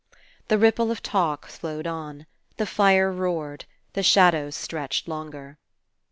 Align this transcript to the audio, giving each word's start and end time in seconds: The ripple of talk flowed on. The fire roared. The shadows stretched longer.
The 0.47 0.57
ripple 0.57 0.89
of 0.89 1.03
talk 1.03 1.45
flowed 1.45 1.85
on. 1.85 2.25
The 2.57 2.65
fire 2.65 3.11
roared. 3.11 3.65
The 3.93 4.01
shadows 4.01 4.55
stretched 4.55 5.07
longer. 5.07 5.59